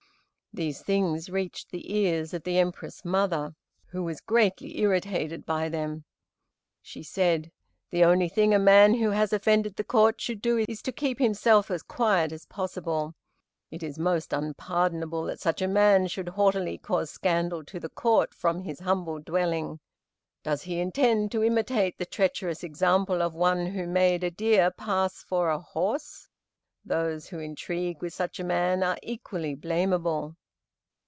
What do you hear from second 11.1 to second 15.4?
himself as quiet as possible. It is most unpardonable that